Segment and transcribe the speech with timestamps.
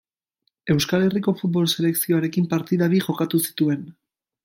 [0.75, 3.87] Euskal Herriko futbol selekzioarekin partida bi jokatu zituen.